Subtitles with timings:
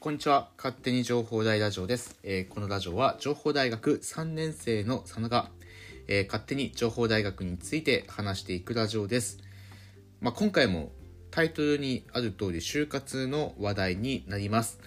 [0.00, 0.50] こんにちは。
[0.56, 2.20] 勝手に情報大ラジオです。
[2.22, 5.50] えーこのラジオは情報大学3年生の佐野が、
[6.06, 9.38] えー勝手に情報大学について話していくラジオです。
[10.20, 10.92] まあ、今回も
[11.32, 14.78] タイトルにある通り就活の話題になります。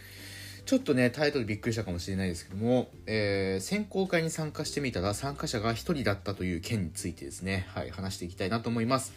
[0.65, 9.11] ちょっとね、タイトルびっくりしたかもしれないですけども、えー選考会に参加してみたら参加者が1人だったという件についてですね、はい、話していきたいなと思います。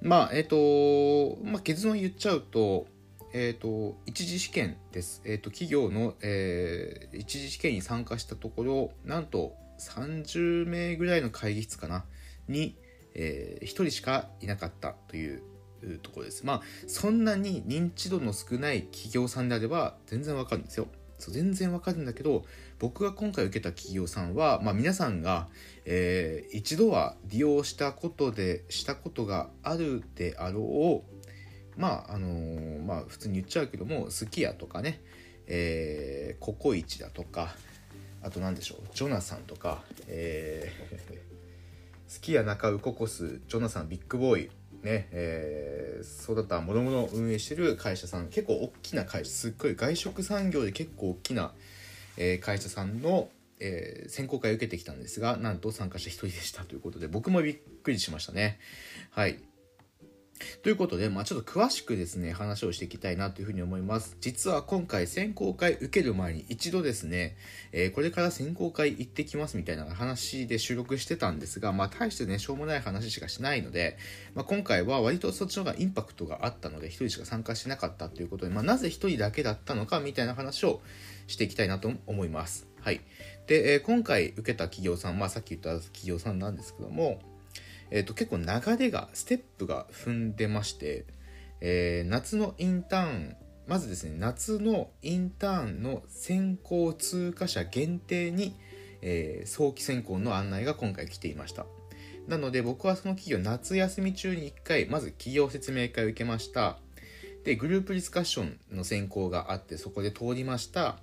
[0.00, 2.86] まあ、えっ、と、まあ、結論言っちゃうと、
[3.32, 5.22] えっ、と、一次試験です。
[5.24, 12.04] えっ、と、企業の、えー一次試験に参加したところ、なんと30名ぐらいの会議室かな、
[12.48, 12.76] に、
[13.14, 15.42] え1人しかいなかったという
[16.02, 16.46] ところです。
[16.46, 20.88] まあ、そんなに認知度の少ない企業さんであれば全然わかるんですよ。
[21.18, 22.44] そう全然わかるんだけど
[22.78, 25.48] 僕が今回受けた企業さんは、まあ、皆さんが、
[25.84, 31.17] えー一度は利用したことでしたことがあるであろう
[31.78, 35.00] まああのーまあ普通に言っちゃうけどもすき家とかね、
[35.46, 37.54] えーココイチだとか
[38.22, 44.50] あと何でしょうジョナサンとか、えー、すき家中ウココスジョナサンビッグボーイ
[44.82, 51.52] ねえーそうだったもろもろ運営してる会社さん結構大きな会社すっごい外食産業で結構大きな、
[52.16, 53.28] えー会社さんの、
[53.60, 58.58] えー選考会を受けてきたんですがなんと参加者1人でしたということで僕もびっくりしましたね。
[59.10, 59.38] はい。
[60.62, 64.16] ということで、まあ、ちょっと詳しくですね、話をしていきたいなというふうに思います。
[64.20, 67.36] 実は今回選考会受ける前に一度ですね、
[67.72, 73.98] えーこれから選考会行ってきますみたいな話で収録してたんですが、まあ、大してね、しょうもない話しかしないので、
[74.34, 80.80] まあ、今回は割とそっちの方がインパクトがあったので、一人しか参加しなかったということで、まあ、なぜ一人だけだったのかみたいな話を
[81.26, 82.68] していきたいなと思います。
[82.80, 83.00] はい。
[83.46, 87.20] で、えー今回受けた企業さん、まあ、さっき言った企業さんなんですけども、
[87.90, 91.06] えー、と結構流れがステップが踏んでまして、
[91.60, 93.36] えー夏のインターン
[93.66, 98.56] まずですね夏のインターンの先行通過者限定に、
[99.02, 101.66] えー早期選考の案内が今回来ていました。
[102.26, 106.78] なので僕はその企業夏休み中に1回まず企業説明会を受けました。
[107.44, 110.98] でグループディスカッションの選考があってそこで通りました。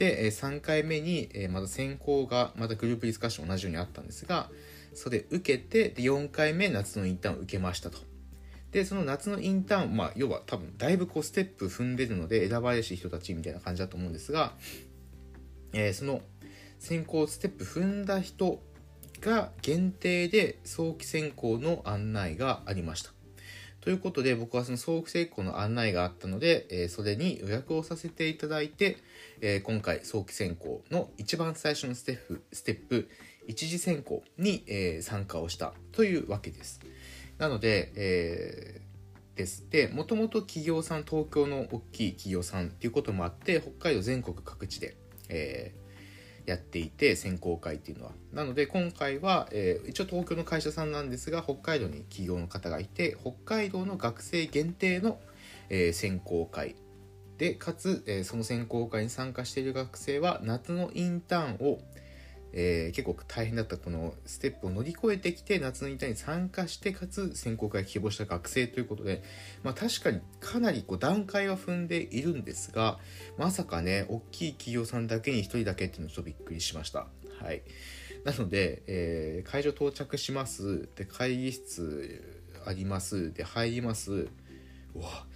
[0.00, 4.48] で、3回目に、また選考がまたグループディスカッション同じようにあったんですが
[4.94, 7.98] それ受けてで4回目夏のインターンを受けましたと。
[8.72, 14.52] でその夏のインターンまあ要は多分だいぶこうステップ踏んでるので選ばれし人たちみたいな感じだと思うんですが、
[15.72, 16.22] えーその
[16.78, 18.62] 選考ステップ踏んだ人
[19.20, 23.10] が限定で早期選考の案内がありました。
[23.80, 28.98] ということで僕はその早期選考の案内があったので、えーそれに予約をさせていただいて、
[29.40, 33.08] えー今回早期選考の一番最初のステップステップ
[33.46, 36.80] 一次選考に、えー参加をしたというわけです。
[37.38, 38.90] なので、えー
[39.36, 39.66] です。
[39.70, 44.96] でもともと企業さん東京の大きい企業さんっていうこともあって北海道全国各地で、
[45.28, 45.80] えー
[46.46, 48.12] やっていて選考会っていうのは。
[48.32, 55.20] なので今回は、えー一応東京の会社さんなんですが北海道に企業の方がいて北海道の学生限定の、
[55.68, 56.74] え選考会
[57.38, 61.78] でかつ、えーその選考会に参加している学生は夏のインターンを、
[62.52, 69.22] えー結構大変だったこのステップを乗り越えてきて夏のインターンに参加してかつ選考会を希望した学生ということで、
[69.62, 72.98] まあ、確かにかなりこう段階は踏んでいるんですが
[73.38, 77.06] まさかね大きい企業さんだけに1人だけっていうのちょっとびっくりしました。
[77.40, 77.62] はい。
[78.24, 80.88] なので、えー会場到着します。
[80.96, 83.32] で会議室あります。
[83.32, 84.28] で入ります。
[84.94, 85.26] うわ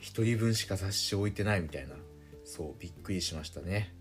[0.00, 1.94] 1人分しか雑誌置いてないみたいな。
[2.44, 3.94] そうびっくりしましたね。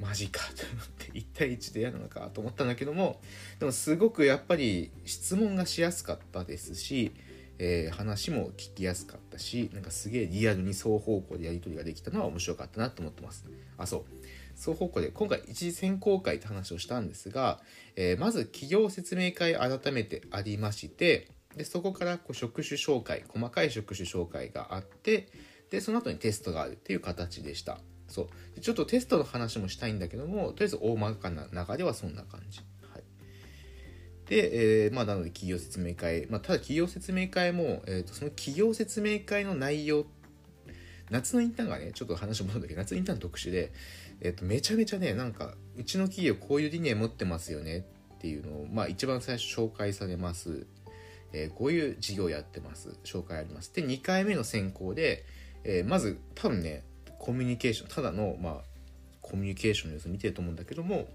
[0.00, 3.20] マジかと思って1対1でやるのかと思ったんだけども
[3.58, 7.12] でもすごくやっぱり質問がしやすかったですし、
[7.58, 13.44] えー話も聞きやすかったしなんかすげえリアルに双方向でやり取りができたのは面白かったなと思ってます。
[13.76, 14.04] あそう。
[14.56, 17.60] 双方向で今回一次選考会って話をしたんですが、
[17.96, 25.28] えーまず企業説明会改めてありましてでそこからこう職種紹介細かい職種紹介があって
[25.70, 27.78] でその後にテストがあるっていう形でした。
[28.08, 28.22] そ
[28.56, 28.60] う。
[28.60, 32.60] ちょっとテストの話もしたいんだけどもとりあえず大まかな中ではそんな感じ、
[32.92, 33.02] はい、
[34.26, 40.06] で、えーまあなので企業説明会、まあ、ただ企業説明会も、えー、とその企業説明会の内容
[41.10, 43.72] 夏のインターンがねちょっと話戻るんだけど夏のインターン特殊で、
[44.20, 50.66] えー、とめちゃめちゃねなんかうちの企業こういう理念持ってますよねっていうのを、まあ、一番最初紹介されます、
[51.32, 52.96] えーこういう事業やってます。
[53.04, 53.72] 紹介あります。
[53.74, 55.24] で2回目の選考で、
[55.62, 56.84] えーまず多分ね
[57.18, 58.54] コミュニケーションただのまあ
[59.20, 61.06] コミュニケーションの様子見てると思うんだけども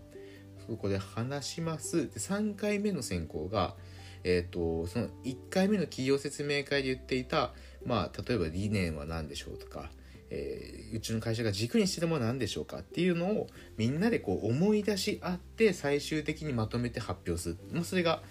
[0.68, 2.10] そこで話します。
[2.10, 3.76] で3回目の選考が、
[4.24, 7.52] えー、とその1回目の企業説明会で言っていた、
[7.86, 9.90] まあ、例えば理念は何でしょうとか、
[10.30, 13.48] えー、うちの会社が軸にしてるものは何でしょうかっていうのを
[13.78, 18.22] みんなでこう思い出し合って最終的にまとめて発表する、まあ、それが、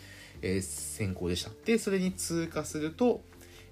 [0.41, 1.51] えー、先行でした。
[1.67, 3.23] でそれに通過すると、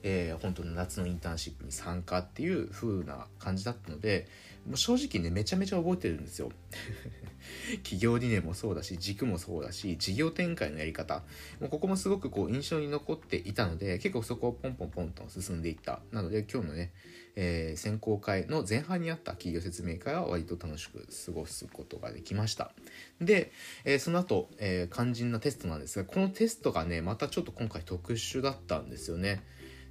[0.02, 4.26] えー、本当の夏のインターンシップに参加っていう風な感じだったので
[4.67, 6.52] もう正直ねめちゃめちゃ覚えてるんですよ。
[7.82, 11.23] 企業理念もそうだし軸もそうだし事業展開のやり方。
[11.61, 16.00] もうここもすごくこう印象に残っていたので結構そこをポンポンポンと進んでいった。
[16.12, 16.93] なので今日のね、
[17.37, 22.73] えー、選考会の前半にあった企業説明会は割と楽しく過ごすことができました。
[23.20, 23.52] で、
[23.85, 29.43] えー、その後、えー、肝心なテストなんですがこのテストがねまたちょっと今回特殊だったんですよね。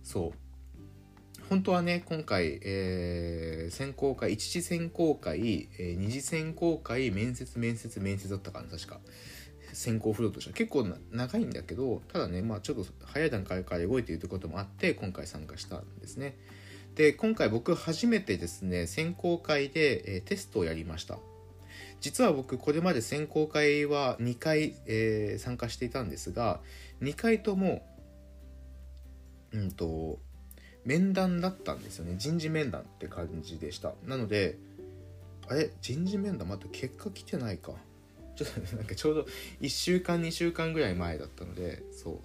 [0.04, 0.50] そう。
[1.50, 9.00] 本当はね今回、えー、選考会一次選考会、えー、二次選考会面接面接面接だったかな確か。
[9.74, 10.56] 選考フローとしては。
[10.56, 16.38] 結構長いんだけどただねまあちょっと早い段階から動いているということもあって今回参加したんですね。
[16.96, 21.18] で今回僕初めてですね選考会で、えー、テストをやりました。
[22.02, 26.62] 実は僕これまで選考会は2回、えー、参加していたんですが
[27.02, 27.86] 2回とも
[29.54, 30.20] うんと
[30.86, 32.16] 面談だったんですよね。
[32.18, 33.94] 人事面談って感じでした。
[34.06, 34.58] なので
[35.48, 35.72] あれ？
[35.82, 37.74] 人事面談また結果来てないか。
[38.36, 39.26] ちょっとなんかちょうど
[39.62, 42.20] 1週間2週間ぐらい前だったのでそう。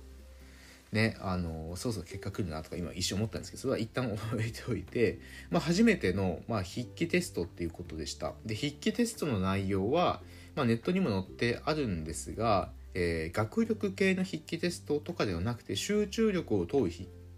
[0.94, 5.18] ねあのそうそう結果来るなとか今一瞬思ったんですけどそれは一旦覚えておいて、
[5.50, 8.32] まあ、初めての、まあ、筆記テストっていうことでした。
[8.46, 10.22] で筆記テストの内容は、
[10.54, 16.92] まあ、ネットにも載ってあるんですが、えー、学力系の筆記テストとかではなくて集中力を問う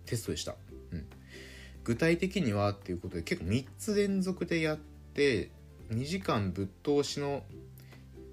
[0.04, 0.54] テストでした。
[0.92, 1.06] うん。
[1.84, 4.78] 具体的にはっていうことで結構3つ連続でやっ
[5.14, 5.50] て
[5.90, 7.42] 2時間ぶっ通しの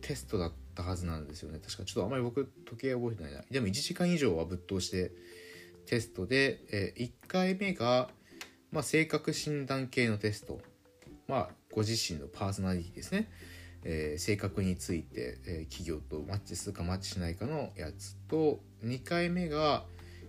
[0.01, 1.59] テストだったはずなんですよね。
[1.59, 3.41] 確かちょっとあんまり僕時計覚えてないな。
[3.49, 5.11] でも1時間以上はぶっ通して
[5.85, 8.09] テストで、え1回目が、
[8.71, 10.59] まあ、性格診断系のテスト。
[11.27, 13.29] まあご自身のパーソナリティですね、
[13.85, 19.83] えー、性格について、えー、企業とマッチするかマッチしないかのやつと2回目が、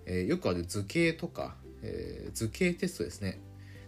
[0.06, 1.54] えー、よくある図形とか
[1.84, 3.38] えー、図形テストですね。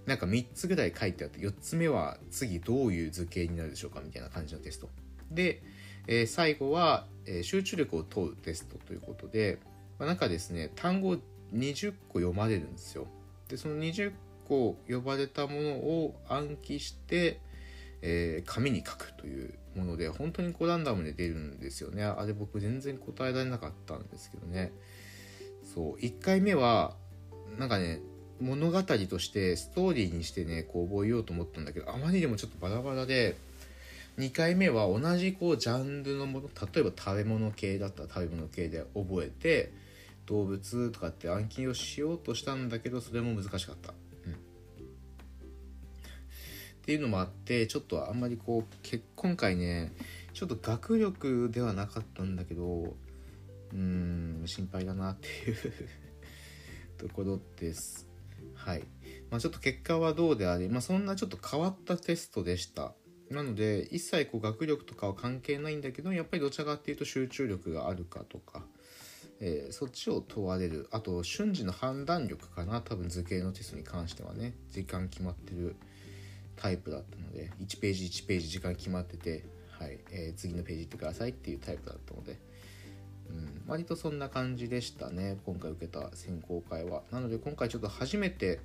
[0.05, 4.89] なんか3つぐらい書いてあって、4つ目は次どういう図形になるでしょうかみたいな感じのテスト。
[5.33, 5.63] で、
[6.07, 9.59] えー、最後は、えー、集中力を問うテストということで、
[9.99, 11.17] まあ、なんかですね、単語
[11.53, 13.09] 20個読まれるんですよ。
[13.49, 14.13] で、その20
[14.47, 17.41] 個呼ばれたものを暗記して、
[18.03, 22.05] えー、紙に書くというもので、本当にこうランダムで出るんですよね。
[22.05, 24.73] あれ僕全然答えられなかったんですけどね。
[25.63, 26.97] そう、1回目は、
[27.59, 28.01] なんかね
[28.41, 33.37] 物語としてストーリーにしてねこう覚えようと思ったんだけどあまりにもちょっとバラバラで
[34.19, 39.73] 2回目は同じこうジャンルのもの例えば食べ物系だったら食べ物系で覚えて
[40.27, 43.95] 動物とかって暗記をしようとしたんだけどそれも難しかった。
[46.87, 49.93] っていうのもあってちょっとあんまりこう今回ね
[50.35, 52.95] ちょっと学力ではなかったんだけど
[53.73, 55.57] うーん心配だなっていう
[56.97, 58.07] ところです。
[58.55, 58.85] はい。
[59.31, 62.95] まあ、ちょっと結果はどうであれ、まあ、そんなちょっと変わったテストでした。
[63.31, 68.65] なので、一切こう学力とかは関係ないんだけど、やっぱりどちらかっていうと集中力があるかとか、
[69.41, 70.89] えー、そっちを問われる。
[70.93, 72.81] あと、瞬時の判断力かな。
[72.81, 75.75] 多分図形のテストに関してはね、時間決まってる
[76.57, 79.45] タイプだったので、1ページ1ページ時間決まってて、
[79.79, 82.39] はい、えー、次のページ行ってくださいっていうタイプだったので、
[83.29, 87.03] うん、割とそんな感じでしたね今回受けた選考会は。
[87.11, 88.61] なので今回ちょっと初めて、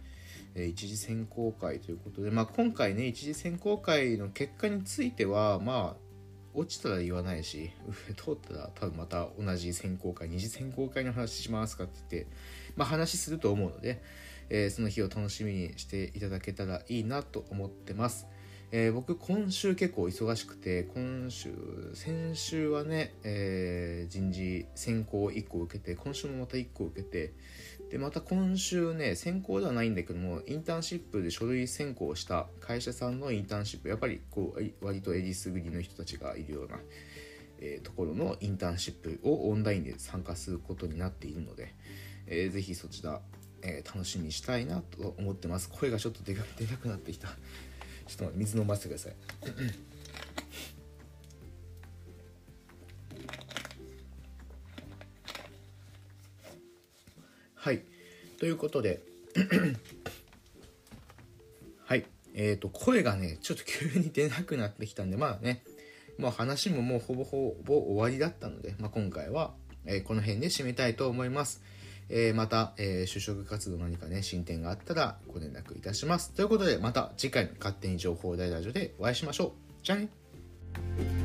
[0.55, 6.11] えー、一次選考会ということで、まあ、今回ね一次選考会の結果についてはまあ
[6.53, 7.71] 落ちたら言わないし
[8.17, 12.31] 通ったら多分また同じ選考会二次選考会の話しますかって言って、
[12.75, 14.01] まあ、話すると思うので、
[14.53, 18.27] えー、その日を楽しみにしていただけたらいいなと思ってます。
[18.73, 21.51] えー、僕今週結構忙しくて今週
[21.93, 27.33] 先週はね、えー、人事選考1個受けて今週もまた1個受けて
[27.89, 36.77] でまた今週ね選考ではないんだけどもインターンシップで書類選考した会社さんのインターンシップやっぱりこう割とえりすぐりの人たちがいるような、
[37.59, 41.75] えー、ところのインターンシップをオンラインで参加することになっているので、
[42.25, 43.19] えー、ぜひそちら
[43.63, 45.69] えー、楽しみにしたいなと思ってます。
[45.69, 47.27] 声がちょっとでかでかくなってきた。
[48.07, 49.13] ちょっと水飲ませてください
[57.55, 57.83] はい
[58.37, 59.01] ということで
[61.85, 65.63] はいえっ、ー、と声がねちょっと急に出なくなってきたんでまあね
[66.17, 69.53] もう話ももうほぼほぼ終わりだったので、まあ、今回は、
[69.85, 71.61] えー、この辺で締めたいと思います。
[72.11, 76.31] えーまた、えー就職活動何かね進展があったらご連絡いたします。
[76.31, 79.51] ということでまた次回の勝手に情報大ラジオでお会いしましょう。
[79.83, 81.20] じゃあね。